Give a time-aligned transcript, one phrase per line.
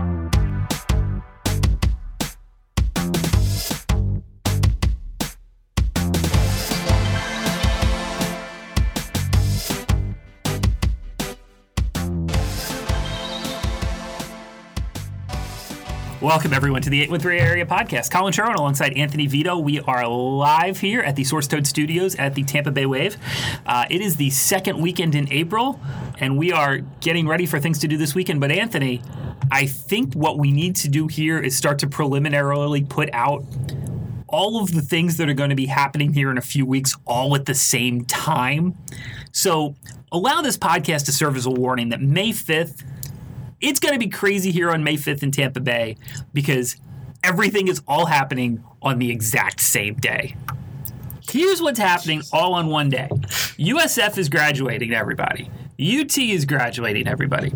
[0.00, 0.39] you
[16.20, 18.10] Welcome, everyone, to the 813 Area Podcast.
[18.10, 19.56] Colin Sherwin alongside Anthony Vito.
[19.56, 23.16] We are live here at the Source Toad Studios at the Tampa Bay Wave.
[23.64, 25.80] Uh, it is the second weekend in April,
[26.18, 28.38] and we are getting ready for things to do this weekend.
[28.38, 29.00] But, Anthony,
[29.50, 33.42] I think what we need to do here is start to preliminarily put out
[34.28, 36.94] all of the things that are going to be happening here in a few weeks
[37.06, 38.76] all at the same time.
[39.32, 39.74] So,
[40.12, 42.84] allow this podcast to serve as a warning that May 5th
[43.60, 45.96] it's going to be crazy here on May 5th in Tampa Bay
[46.32, 46.76] because
[47.22, 50.36] everything is all happening on the exact same day.
[51.28, 53.08] Here's what's happening all on one day
[53.58, 57.52] USF is graduating everybody, UT is graduating everybody.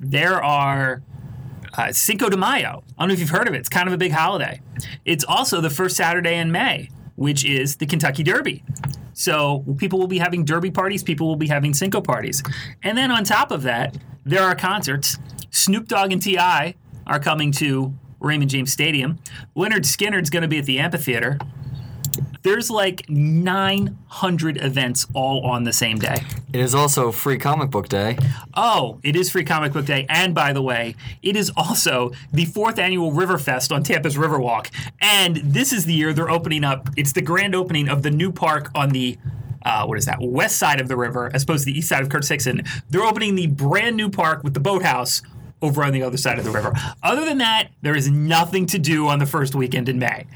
[0.00, 1.02] There are
[1.76, 2.82] uh, Cinco de Mayo.
[2.96, 3.58] I don't know if you've heard of it.
[3.58, 4.60] It's kind of a big holiday.
[5.04, 8.62] It's also the first Saturday in May, which is the Kentucky Derby.
[9.12, 12.42] So people will be having derby parties, people will be having Cinco parties.
[12.84, 15.18] And then on top of that, there are concerts
[15.50, 16.74] Snoop Dogg and T.I.
[17.06, 19.18] are coming to Raymond James Stadium.
[19.56, 21.38] Lynyrd Skynyrd's going to be at the amphitheater.
[22.42, 26.22] There's like 900 events all on the same day.
[26.52, 28.16] It is also Free Comic Book Day.
[28.54, 30.06] Oh, it is Free Comic Book Day.
[30.08, 34.70] And by the way, it is also the fourth annual Riverfest on Tampa's Riverwalk.
[35.00, 38.32] And this is the year they're opening up, it's the grand opening of the new
[38.32, 39.18] park on the
[39.64, 42.00] uh, what is that west side of the river as opposed to the east side
[42.00, 42.62] of Curtis Hixon.
[42.88, 45.20] They're opening the brand new park with the boathouse
[45.62, 46.72] over on the other side of the river.
[47.02, 50.26] Other than that, there is nothing to do on the first weekend in May.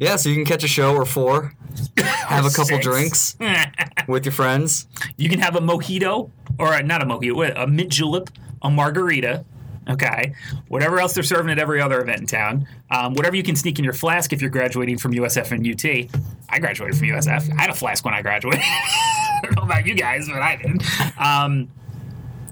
[0.00, 1.52] Yeah, so you can catch a show or four,
[1.96, 2.84] have a couple Six.
[2.84, 3.36] drinks
[4.08, 4.86] with your friends.
[5.16, 8.30] You can have a mojito, or a, not a mojito, a mint julep,
[8.62, 9.44] a margarita.
[9.86, 10.32] Okay,
[10.68, 13.78] whatever else they're serving at every other event in town, um, whatever you can sneak
[13.78, 16.10] in your flask if you're graduating from USF and UT.
[16.48, 17.52] I graduated from USF.
[17.58, 18.62] I had a flask when I graduated.
[18.64, 20.82] I don't know about you guys, but I did.
[21.18, 21.70] Um,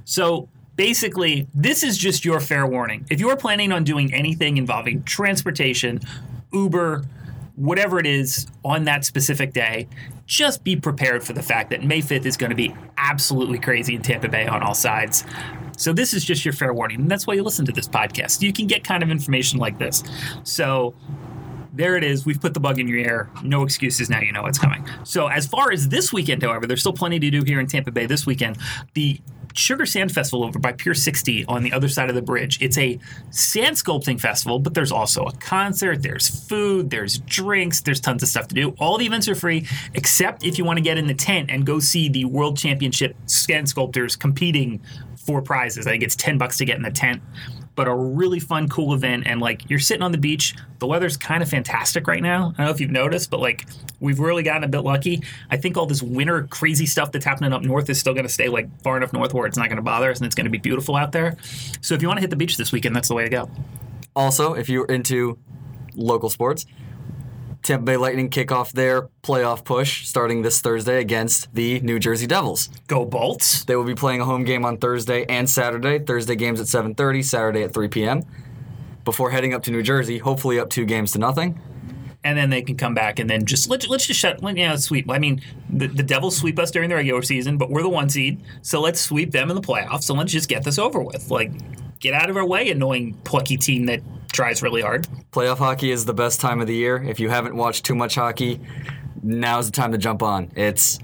[0.04, 3.06] so basically, this is just your fair warning.
[3.10, 6.00] If you're planning on doing anything involving transportation,
[6.52, 7.04] Uber,
[7.56, 9.88] whatever it is on that specific day,
[10.26, 13.94] just be prepared for the fact that May 5th is going to be absolutely crazy
[13.94, 15.24] in Tampa Bay on all sides.
[15.76, 17.00] So, this is just your fair warning.
[17.00, 18.42] And that's why you listen to this podcast.
[18.42, 20.02] You can get kind of information like this.
[20.44, 20.94] So,
[21.72, 22.26] there it is.
[22.26, 23.30] We've put the bug in your ear.
[23.42, 24.10] No excuses.
[24.10, 24.86] Now you know what's coming.
[25.04, 27.90] So, as far as this weekend, however, there's still plenty to do here in Tampa
[27.90, 28.58] Bay this weekend.
[28.94, 29.20] The
[29.54, 32.60] Sugar Sand Festival over by Pier 60 on the other side of the bridge.
[32.60, 32.98] It's a
[33.30, 38.28] sand sculpting festival, but there's also a concert, there's food, there's drinks, there's tons of
[38.28, 38.74] stuff to do.
[38.78, 41.66] All the events are free, except if you want to get in the tent and
[41.66, 44.80] go see the World Championship sand sculptors competing
[45.16, 45.86] for prizes.
[45.86, 47.22] I think it's 10 bucks to get in the tent
[47.74, 49.26] but a really fun, cool event.
[49.26, 52.52] And like you're sitting on the beach, the weather's kind of fantastic right now.
[52.54, 53.66] I don't know if you've noticed, but like
[54.00, 55.22] we've really gotten a bit lucky.
[55.50, 58.32] I think all this winter crazy stuff that's happening up north is still going to
[58.32, 60.46] stay like far enough north where it's not going to bother us and it's going
[60.46, 61.36] to be beautiful out there.
[61.80, 63.50] So if you want to hit the beach this weekend, that's the way to go.
[64.14, 65.38] Also, if you're into
[65.94, 66.66] local sports,
[67.62, 72.26] Tampa Bay Lightning kick off their playoff push starting this Thursday against the New Jersey
[72.26, 72.68] Devils.
[72.88, 73.64] Go Bolts!
[73.64, 76.00] They will be playing a home game on Thursday and Saturday.
[76.00, 78.22] Thursday games at 7:30, Saturday at 3 p.m.
[79.04, 81.60] Before heading up to New Jersey, hopefully up two games to nothing.
[82.24, 84.52] And then they can come back and then just let's let's just shut you uh,
[84.52, 85.08] know sweep.
[85.10, 85.40] I mean
[85.70, 88.80] the, the Devils sweep us during the regular season, but we're the one seed, so
[88.80, 90.04] let's sweep them in the playoffs.
[90.04, 91.30] So let's just get this over with.
[91.30, 91.52] Like
[92.00, 95.06] get out of our way, annoying plucky team that tries really hard.
[95.30, 97.02] Playoff hockey is the best time of the year.
[97.02, 98.60] If you haven't watched too much hockey,
[99.22, 100.50] now's the time to jump on.
[100.56, 100.98] It's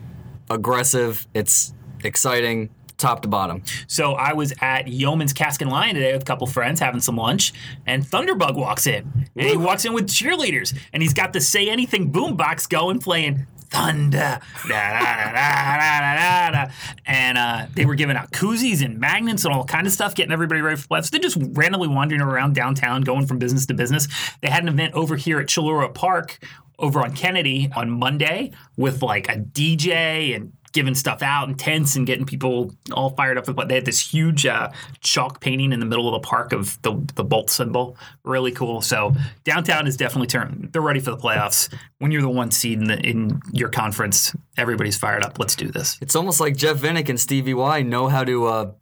[0.50, 3.62] aggressive, it's exciting, top to bottom.
[3.86, 7.16] So I was at Yeoman's Cask and Lion today with a couple friends having some
[7.16, 7.52] lunch,
[7.86, 9.28] and Thunderbug walks in.
[9.36, 13.46] And he walks in with cheerleaders, and he's got the Say Anything boombox going, playing
[13.70, 14.40] thunder.
[14.68, 16.72] Da, da, da,
[17.06, 20.32] and uh, they were giving out koozies and magnets and all kind of stuff, getting
[20.32, 21.10] everybody ready for playoffs.
[21.10, 24.08] They're just randomly wandering around downtown, going from business to business.
[24.40, 26.38] They had an event over here at Chillura Park
[26.78, 31.96] over on Kennedy on Monday with like a DJ and giving stuff out in tents
[31.96, 33.46] and getting people all fired up.
[33.54, 34.70] But they had this huge uh,
[35.00, 37.96] chalk painting in the middle of the park of the the bolt symbol.
[38.24, 38.80] Really cool.
[38.80, 40.70] So downtown is definitely turned.
[40.72, 41.72] They're ready for the playoffs.
[41.98, 45.38] When you're the one seed in, the, in your conference, everybody's fired up.
[45.38, 45.98] Let's do this.
[46.00, 48.46] It's almost like Jeff Vinik and Stevie Y know how to.
[48.46, 48.72] Uh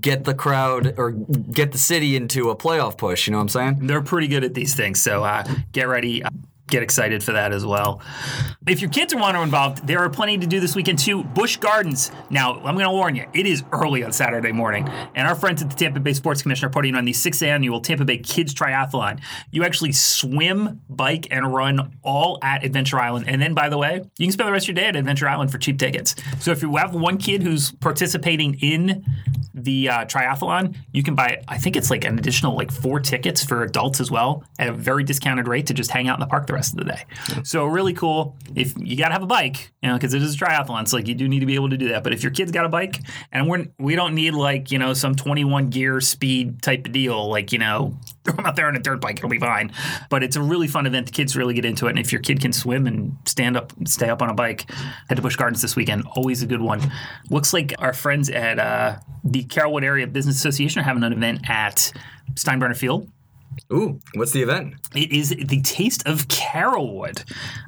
[0.00, 3.26] get the crowd or get the city into a playoff push.
[3.26, 3.86] You know what I'm saying?
[3.86, 5.02] They're pretty good at these things.
[5.02, 6.22] So uh, get ready
[6.68, 8.00] get excited for that as well.
[8.66, 11.22] If your kids are want to involved, there are plenty to do this weekend too.
[11.22, 12.10] Busch Gardens.
[12.30, 15.62] Now, I'm going to warn you, it is early on Saturday morning, and our friends
[15.62, 18.52] at the Tampa Bay Sports Commission are putting on the sixth annual Tampa Bay Kids
[18.54, 19.20] Triathlon.
[19.50, 23.28] You actually swim, bike, and run all at Adventure Island.
[23.28, 25.28] And then, by the way, you can spend the rest of your day at Adventure
[25.28, 26.16] Island for cheap tickets.
[26.40, 29.04] So if you have one kid who's participating in
[29.54, 33.42] the uh, triathlon, you can buy, I think it's like an additional like four tickets
[33.42, 36.26] for adults as well at a very discounted rate to just hang out in the
[36.26, 37.04] park the rest of the day.
[37.44, 38.36] So really cool.
[38.54, 40.96] If you got to have a bike, you know, because it is a triathlon, so
[40.96, 42.02] like you do need to be able to do that.
[42.02, 43.00] But if your kid's got a bike,
[43.30, 47.28] and we're we don't need like you know some 21 gear speed type of deal,
[47.28, 49.72] like you know throw them out there on a dirt bike, it'll be fine.
[50.10, 51.06] But it's a really fun event.
[51.06, 53.72] The kids really get into it, and if your kid can swim and stand up,
[53.86, 54.70] stay up on a bike,
[55.08, 56.04] head to Busch Gardens this weekend.
[56.16, 56.80] Always a good one.
[57.30, 61.48] Looks like our friends at uh, the Carrollwood Area Business Association are having an event
[61.50, 61.92] at
[62.34, 63.10] Steinbrenner Field.
[63.72, 64.74] Ooh, what's the event?
[64.94, 67.24] It is the Taste of Carrollwood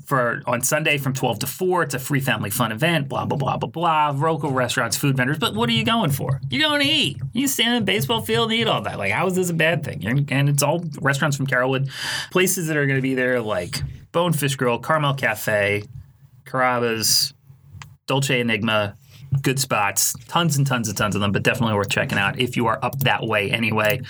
[0.07, 1.83] for on Sunday from 12 to 4.
[1.85, 4.11] It's a free family fun event, blah, blah, blah, blah, blah.
[4.11, 5.39] Local restaurants, food vendors.
[5.39, 6.41] But what are you going for?
[6.51, 7.19] You're going to eat.
[7.33, 8.99] You stand in a baseball field and eat all that.
[8.99, 10.27] Like, how is this a bad thing?
[10.31, 11.91] And, it's all restaurants from Carrollwood.
[12.31, 13.83] Places that are going to be there like
[14.13, 15.85] Bonefish Grill, Carmel Cafe,
[16.45, 17.35] Carrabba's,
[18.07, 18.97] Dolce Enigma,
[19.43, 22.57] good spots, tons and tons and tons of them, but definitely worth checking out if
[22.57, 24.01] you are up that way anyway.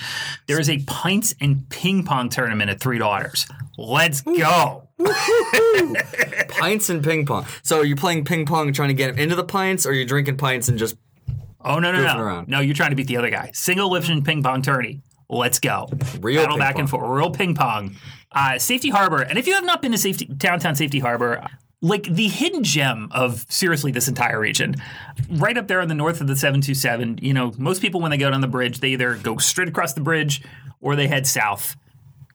[0.47, 3.47] There is a pints and ping pong tournament at Three Daughters.
[3.77, 4.89] Let's go.
[6.49, 7.47] pints and ping pong.
[7.63, 10.03] So you're you playing ping pong trying to get him into the pints, or you're
[10.03, 10.97] you drinking pints and just
[11.65, 12.49] Oh no no no around.
[12.49, 12.61] no!
[12.61, 13.51] You're trying to beat the other guy.
[13.53, 15.03] Single elimination ping pong tourney.
[15.29, 15.89] Let's go.
[16.21, 17.01] Real battle ping back and pong.
[17.01, 17.11] forth.
[17.11, 17.97] Real ping pong.
[18.33, 19.23] Uh, Safety Harbor.
[19.23, 21.45] And if you have not been to Safety downtown Safety Harbor,
[21.81, 24.75] like the hidden gem of seriously this entire region,
[25.31, 27.19] right up there in the north of the 727.
[27.23, 29.93] You know, most people when they go down the bridge, they either go straight across
[29.93, 30.43] the bridge
[30.81, 31.77] or they head south.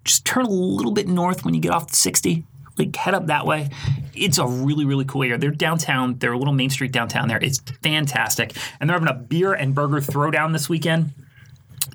[0.05, 2.45] Just turn a little bit north when you get off the 60.
[2.77, 3.69] Like head up that way.
[4.15, 5.37] It's a really, really cool area.
[5.37, 6.17] They're downtown.
[6.17, 7.37] They're a little main street downtown there.
[7.37, 8.55] It's fantastic.
[8.79, 11.13] And they're having a beer and burger throwdown this weekend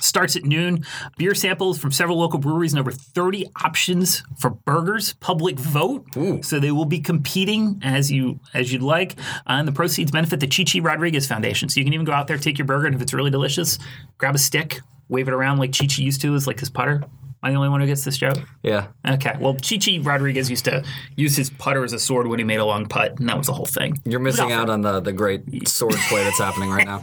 [0.01, 0.85] starts at noon.
[1.17, 5.15] Beer samples from several local breweries and over 30 options for burgers.
[5.15, 6.07] Public vote,
[6.45, 9.17] so they will be competing as you as you'd like.
[9.47, 11.69] And the proceeds benefit the Chichi Rodriguez Foundation.
[11.69, 13.79] So you can even go out there, take your burger, and if it's really delicious,
[14.19, 17.03] grab a stick, wave it around like Chichi used to, as like his putter.
[17.41, 18.37] Am I the only one who gets this joke?
[18.65, 18.89] yeah?
[19.09, 19.37] Okay.
[19.39, 20.83] Well, Chichi Rodriguez used to
[21.15, 23.47] use his putter as a sword when he made a long putt, and that was
[23.47, 23.97] the whole thing.
[24.05, 27.01] You're missing out on the the great sword play that's happening right now.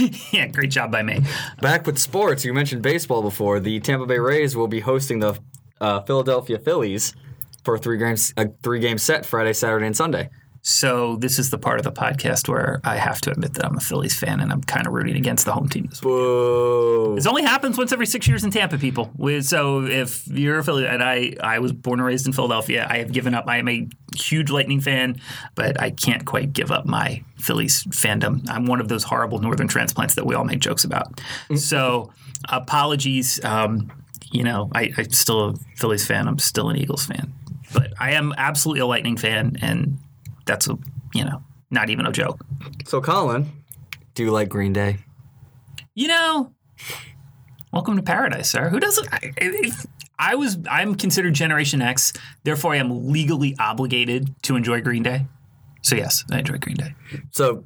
[0.32, 1.20] yeah, great job by me.
[1.60, 3.60] Back with sports, you mentioned baseball before.
[3.60, 5.38] The Tampa Bay Rays will be hosting the
[5.80, 7.14] uh, Philadelphia Phillies
[7.64, 10.30] for a three games a three game set Friday, Saturday, and Sunday.
[10.68, 13.78] So this is the part of the podcast where I have to admit that I'm
[13.78, 16.12] a Phillies fan and I'm kind of rooting against the home team this week.
[16.12, 17.14] Whoa!
[17.14, 19.10] This only happens once every six years in Tampa, people.
[19.40, 22.98] So if you're a Philly, and I, I was born and raised in Philadelphia, I
[22.98, 23.46] have given up.
[23.48, 25.18] I am a huge Lightning fan,
[25.54, 28.46] but I can't quite give up my Phillies fandom.
[28.50, 31.18] I'm one of those horrible Northern transplants that we all make jokes about.
[31.56, 32.12] So
[32.46, 33.42] apologies.
[33.42, 33.90] Um,
[34.30, 36.28] you know, I, I'm still a Phillies fan.
[36.28, 37.32] I'm still an Eagles fan,
[37.72, 39.98] but I am absolutely a Lightning fan, and
[40.48, 40.76] that's a
[41.14, 42.44] you know not even a joke.
[42.86, 43.46] So, Colin,
[44.14, 44.96] do you like Green Day?
[45.94, 46.52] You know,
[47.72, 48.68] welcome to paradise, sir.
[48.70, 49.06] Who doesn't?
[49.12, 49.86] I- If
[50.18, 52.12] I was, I'm considered Generation X,
[52.42, 55.26] therefore I am legally obligated to enjoy Green Day.
[55.82, 56.94] So yes, I enjoy Green Day.
[57.30, 57.62] So,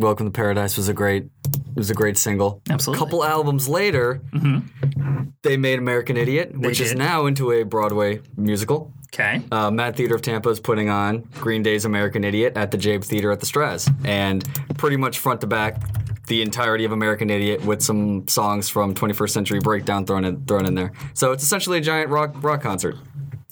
[0.00, 2.62] Welcome to Paradise was a great it was a great single.
[2.70, 2.96] Absolutely.
[2.98, 5.24] A couple albums later, mm-hmm.
[5.42, 8.94] they made American Idiot, which is now into a Broadway musical.
[9.12, 9.42] Okay.
[9.50, 13.04] Uh, Mad Theater of Tampa is putting on Green Day's American Idiot at the Jaeb
[13.04, 14.44] Theater at the Straz, and
[14.78, 15.82] pretty much front to back,
[16.28, 20.64] the entirety of American Idiot with some songs from 21st Century Breakdown thrown in thrown
[20.64, 20.92] in there.
[21.14, 22.96] So it's essentially a giant rock rock concert.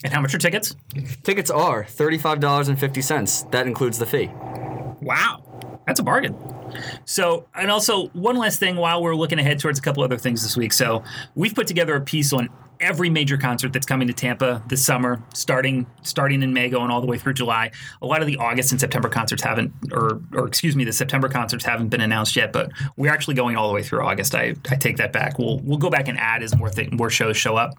[0.05, 0.77] And how much are tickets?
[1.25, 3.43] Tickets are thirty-five dollars and fifty cents.
[3.51, 4.31] That includes the fee.
[5.03, 5.43] Wow,
[5.89, 6.37] that's a bargain.
[7.07, 10.43] So, and also one last thing while we're looking ahead towards a couple other things
[10.43, 10.75] this week.
[10.75, 11.03] So,
[11.35, 15.23] we've put together a piece on every major concert that's coming to Tampa this summer,
[15.33, 17.71] starting starting in May, going all the way through July.
[18.03, 21.31] A lot of the August and September concerts haven't, or or excuse me, the September
[21.31, 24.35] concerts haven't been announced yet, but we're actually going all the way through August.
[24.35, 25.39] I, I take that back.
[25.39, 27.73] We'll we'll go back and add as more more shows show up.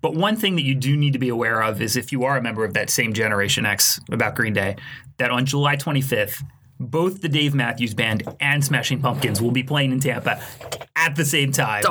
[0.00, 2.36] But one thing that you do need to be aware of is if you are
[2.36, 4.76] a member of that same Generation X about Green Day,
[5.16, 6.44] that on July 25th
[6.80, 10.42] both the Dave Matthews Band and Smashing Pumpkins will be playing in Tampa
[11.08, 11.82] at the same time.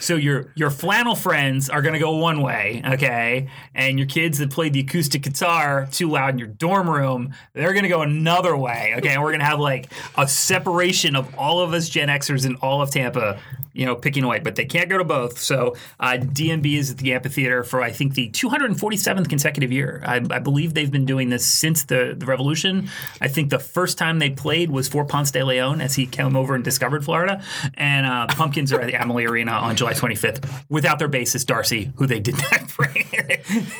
[0.00, 4.38] So your your flannel friends are going to go one way, okay, and your kids
[4.38, 8.02] that played the acoustic guitar too loud in your dorm room, they're going to go
[8.02, 9.14] another way, okay.
[9.14, 12.56] And we're going to have like a separation of all of us Gen Xers in
[12.56, 13.40] all of Tampa
[13.72, 15.38] you know, picking away, but they can't go to both.
[15.38, 20.02] So uh, DMB is at the amphitheater for I think the 247th consecutive year.
[20.04, 22.88] I, I believe they've been doing this since the, the revolution.
[23.20, 26.36] I think the first time they played was for Ponce de Leon as he came
[26.36, 27.42] over and discovered Florida.
[27.74, 31.92] And uh, Pumpkins are at the Amalie Arena on July 25th without their bassist Darcy,
[31.94, 33.06] who they did not bring.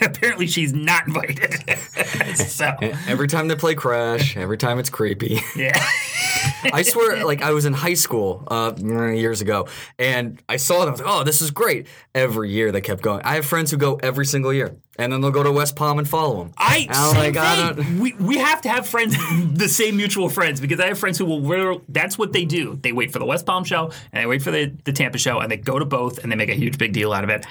[0.00, 1.60] Apparently, she's not invited.
[2.36, 2.72] so
[3.08, 5.40] Every time they play Crash, every time it's creepy.
[5.56, 5.72] yeah.
[6.72, 9.66] I swear, like I was in high school uh, years ago,
[9.98, 10.88] and I saw them.
[10.88, 13.22] I was like, "Oh, this is great!" Every year they kept going.
[13.24, 15.99] I have friends who go every single year, and then they'll go to West Palm
[15.99, 16.52] and follow them.
[16.59, 19.16] I, And I'm same like, I don't- We, we have to have friends,
[19.54, 21.40] the same mutual friends, because I have friends who will.
[21.40, 22.78] wear- That's what they do.
[22.82, 25.38] They wait for the West Palm show and they wait for the, the Tampa show,
[25.40, 27.47] and they go to both and they make a huge big deal out of it.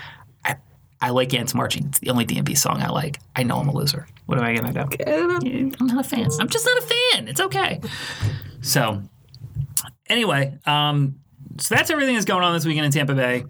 [0.46, 0.58] I,
[1.02, 1.86] I like Ants Marching.
[1.88, 3.20] It's the only DMB song I like.
[3.36, 4.06] I know I'm a loser.
[4.28, 4.98] What am I gonna do?
[5.00, 6.30] Yeah, I'm not a fan.
[6.40, 7.28] I'm just not a fan.
[7.30, 7.80] It's okay.
[8.62, 9.02] So,
[10.08, 11.16] anyway, um,
[11.58, 13.46] so that's everything that's going on this weekend in Tampa Bay.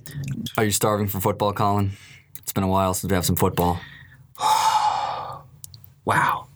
[0.58, 1.92] Are you starving for football, Colin?
[2.50, 3.80] It's been a while since we have some football.
[6.06, 6.48] Wow.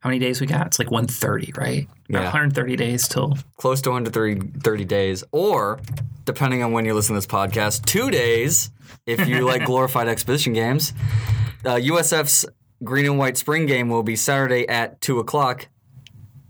[0.00, 0.66] How many days we got?
[0.66, 1.86] It's like 130, right?
[2.08, 2.24] About Yeah.
[2.24, 5.78] 130 days till Close to 130 days, or
[6.24, 8.70] depending on when you listen to this podcast, two days
[9.04, 10.94] if you like glorified exposition games.
[11.66, 12.46] Uh, USF's
[12.82, 15.68] green and white spring game will be Saturday at 2 o'clock,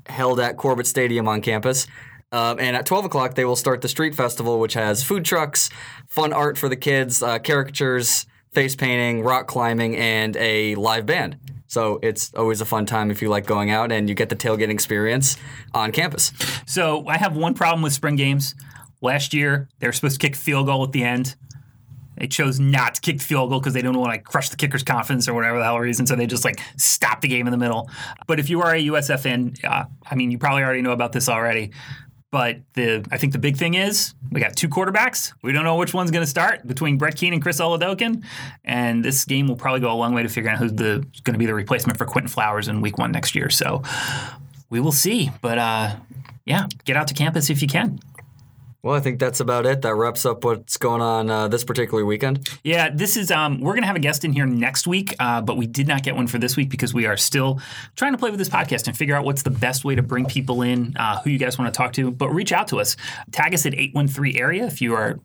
[0.06, 1.88] held at Corbett Stadium on campus.
[2.30, 5.68] Um, and at 12 o'clock, they will start the street festival, which has food trucks,
[6.08, 11.38] fun art for the kids, uh, caricatures, face painting, rock climbing, and a live band.
[11.66, 14.36] So it's always a fun time if you like going out and you get the
[14.36, 15.36] tailgating experience
[15.72, 16.32] on campus.
[16.66, 18.54] So I have one problem with spring games.
[19.00, 21.34] Last year, they were supposed to kick field goal at the end.
[22.16, 24.84] They chose not to kick field goal because they don't want to crush the kicker's
[24.84, 26.06] confidence or whatever the hell reason.
[26.06, 27.90] So they just like stop the game in the middle.
[28.28, 31.12] But if you are a USF fan, uh, I mean, you probably already know about
[31.12, 31.72] this already.
[32.34, 35.32] But the I think the big thing is we got two quarterbacks.
[35.42, 38.24] We don't know which one's going to start between Brett Kean and Chris Oladokun,
[38.64, 41.38] and this game will probably go a long way to figuring out who's going to
[41.38, 43.50] be the replacement for Quinton Flowers in Week One next year.
[43.50, 43.84] So
[44.68, 45.30] we will see.
[45.42, 45.94] But uh,
[46.44, 48.00] yeah, get out to campus if you can.
[48.84, 49.80] Well, I think that's about it.
[49.80, 52.50] That wraps up what's going on uh, this particular weekend.
[52.62, 53.30] Yeah, this is.
[53.30, 56.02] Um, we're gonna have a guest in here next week, uh, but we did not
[56.02, 57.62] get one for this week because we are still
[57.96, 60.26] trying to play with this podcast and figure out what's the best way to bring
[60.26, 62.10] people in, uh, who you guys want to talk to.
[62.10, 62.94] But reach out to us.
[63.32, 65.18] Tag us at eight one three area if you are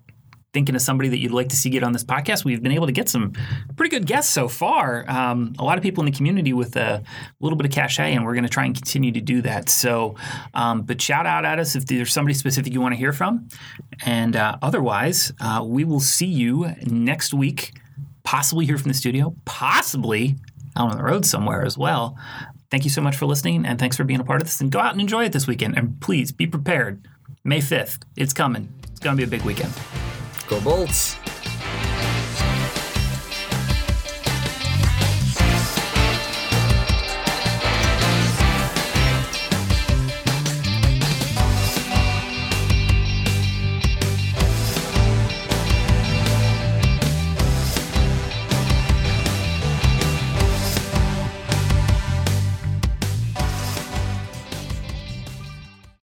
[0.54, 2.44] thinking of somebody that you'd like to see get on this podcast.
[2.44, 3.34] We've been able to get some
[3.76, 5.06] pretty good guests so far.
[5.10, 7.04] Um, a lot of people in the community with a
[7.40, 9.70] little bit of cachet, and we're going to try and continue to do that.
[9.70, 10.16] So,
[10.54, 13.48] um, but shout out at us if there's somebody specific you want to hear from.
[14.06, 17.74] And uh, otherwise, uh, we will see you next week,
[18.24, 20.36] possibly here from the studio, possibly
[20.76, 22.18] out on the road somewhere as well.
[22.72, 24.62] Thank you so much for listening, and thanks for being a part of this.
[24.62, 25.78] And go out and enjoy it this weekend.
[25.78, 27.08] And please be prepared.
[27.44, 28.72] May 5th, it's coming.
[28.92, 29.74] It's going to be a big weekend.
[30.50, 31.19] Go Bolts!